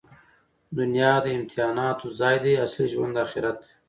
دونیا 0.77 1.11
د 1.25 1.27
امتحاناتو 1.37 2.05
ځای 2.19 2.35
دئ. 2.43 2.53
اصلي 2.65 2.85
ژوند 2.93 3.15
آخرت 3.25 3.55
دئ. 3.61 3.67